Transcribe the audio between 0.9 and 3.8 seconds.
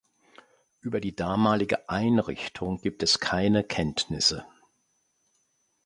die damalige Einrichtung gibt es keine